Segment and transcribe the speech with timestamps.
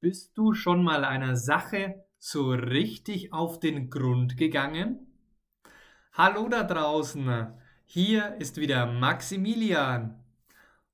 [0.00, 5.08] Bist du schon mal einer Sache so richtig auf den Grund gegangen?
[6.12, 7.52] Hallo da draußen,
[7.84, 10.22] hier ist wieder Maximilian.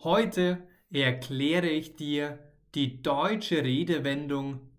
[0.00, 2.40] Heute erkläre ich dir
[2.74, 4.70] die deutsche Redewendung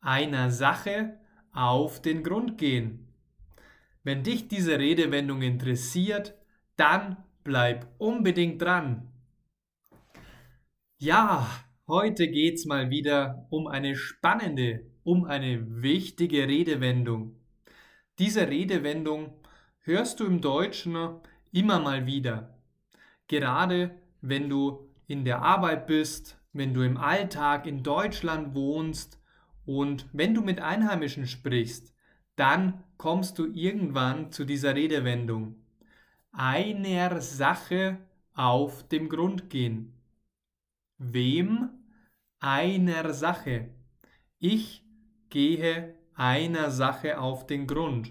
[0.00, 1.18] einer Sache
[1.50, 3.08] auf den Grund gehen.
[4.04, 6.36] Wenn dich diese Redewendung interessiert,
[6.76, 9.10] dann bleib unbedingt dran.
[10.98, 11.48] Ja,
[11.90, 17.34] Heute geht's mal wieder um eine spannende, um eine wichtige Redewendung.
[18.20, 19.32] Diese Redewendung
[19.80, 20.96] hörst du im Deutschen
[21.50, 22.54] immer mal wieder.
[23.26, 29.20] Gerade wenn du in der Arbeit bist, wenn du im Alltag in Deutschland wohnst
[29.66, 31.92] und wenn du mit Einheimischen sprichst,
[32.36, 35.56] dann kommst du irgendwann zu dieser Redewendung.
[36.30, 37.98] Einer Sache
[38.32, 39.94] auf dem Grund gehen.
[40.98, 41.70] Wem
[42.40, 43.68] einer Sache.
[44.38, 44.82] Ich
[45.28, 48.10] gehe einer Sache auf den Grund.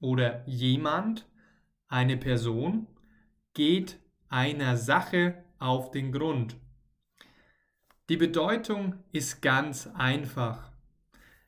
[0.00, 1.26] Oder jemand,
[1.88, 2.86] eine Person,
[3.54, 6.56] geht einer Sache auf den Grund.
[8.08, 10.70] Die Bedeutung ist ganz einfach.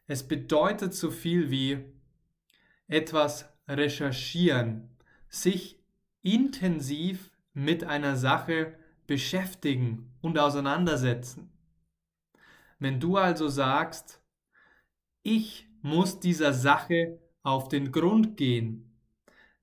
[0.07, 1.85] Es bedeutet so viel wie
[2.87, 4.97] etwas recherchieren,
[5.29, 5.83] sich
[6.23, 8.75] intensiv mit einer Sache
[9.07, 11.51] beschäftigen und auseinandersetzen.
[12.79, 14.23] Wenn du also sagst,
[15.23, 18.99] ich muss dieser Sache auf den Grund gehen,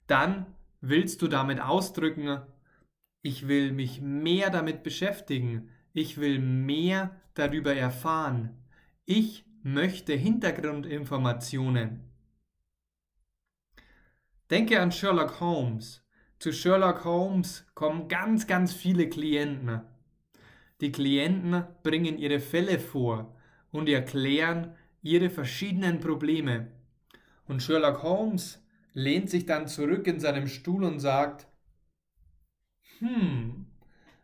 [0.08, 0.46] dann
[0.82, 2.42] willst du damit ausdrücken,
[3.22, 8.58] ich will mich mehr damit beschäftigen, ich will mehr darüber erfahren,
[9.06, 12.02] ich möchte Hintergrundinformationen.
[14.50, 16.06] Denke an Sherlock Holmes.
[16.40, 19.82] Zu Sherlock Holmes kommen ganz, ganz viele Klienten.
[20.82, 23.36] Die Klienten bringen ihre Fälle vor
[23.72, 26.72] und erklären ihre verschiedenen Probleme.
[27.46, 28.64] Und Sherlock Holmes
[28.94, 31.48] lehnt sich dann zurück in seinem Stuhl und sagt,
[33.00, 33.66] hm,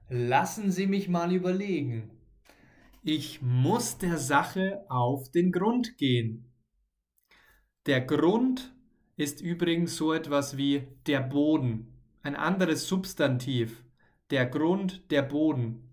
[0.09, 2.11] lassen Sie mich mal überlegen.
[3.03, 6.51] Ich muss der Sache auf den Grund gehen.
[7.85, 8.73] Der Grund
[9.15, 11.93] ist übrigens so etwas wie der Boden,
[12.23, 13.83] ein anderes Substantiv.
[14.29, 15.88] Der Grund, der Boden.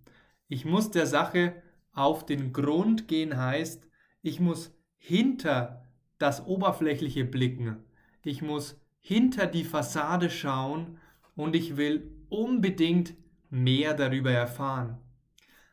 [0.48, 1.62] Ich muss der Sache
[1.92, 3.88] auf den Grund gehen heißt,
[4.22, 5.84] ich muss hinter
[6.18, 7.84] das Oberflächliche blicken.
[8.22, 10.98] Ich muss hinter die Fassade schauen
[11.34, 13.14] und ich will unbedingt
[13.50, 14.98] mehr darüber erfahren.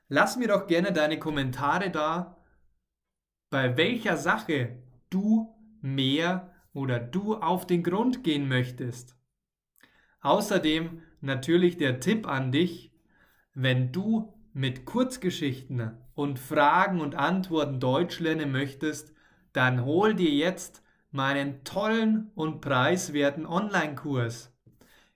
[0.08, 2.38] Lass mir doch gerne deine Kommentare da,
[3.50, 4.78] bei welcher Sache
[5.10, 9.16] du mehr oder du auf den Grund gehen möchtest.
[10.22, 12.92] Außerdem natürlich der Tipp an dich,
[13.54, 19.14] wenn du mit Kurzgeschichten und Fragen und Antworten Deutsch lernen möchtest,
[19.52, 24.52] dann hol dir jetzt meinen tollen und preiswerten Online-Kurs.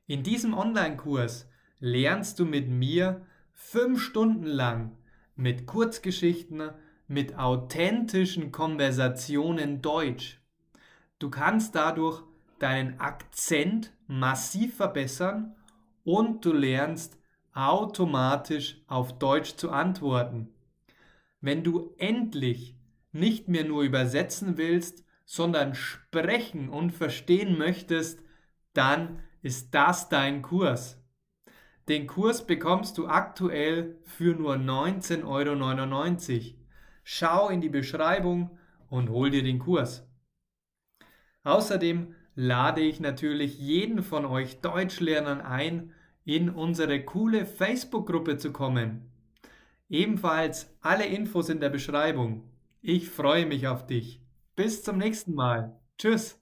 [0.06, 1.50] In diesem Online-Kurs
[1.80, 4.98] lernst du mit mir fünf Stunden lang
[5.38, 6.72] mit Kurzgeschichten,
[7.08, 10.42] mit authentischen Konversationen Deutsch.
[11.19, 12.24] Du kannst dadurch
[12.59, 15.56] deinen Akzent massiv verbessern
[16.04, 17.18] und du lernst
[17.57, 20.53] automatisch auf Deutsch zu antworten.
[21.41, 22.75] Wenn du endlich
[23.12, 28.23] nicht mehr nur übersetzen willst, sondern sprechen und verstehen möchtest,
[28.73, 31.03] dann ist das dein Kurs.
[31.88, 36.56] Den Kurs bekommst du aktuell für nur 19,99 Euro.
[37.03, 38.57] Schau in die Beschreibung
[38.88, 40.07] und hol dir den Kurs.
[41.44, 45.94] Außerdem lade ich natürlich jeden von euch Deutschlernern ein,
[46.27, 49.09] in unsere coole Facebook-Gruppe zu kommen.
[49.88, 52.43] Ebenfalls alle Infos in der Beschreibung.
[52.81, 54.21] Ich freue mich auf dich.
[54.53, 55.79] Bis zum nächsten Mal.
[55.97, 56.38] Tschüss.